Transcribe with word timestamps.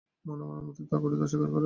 মনে 0.25 0.43
মনে 0.43 0.61
মতি 0.67 0.81
তা 0.85 0.95
করিতে 0.97 1.23
অস্বীকার 1.23 1.47
করে। 1.47 1.59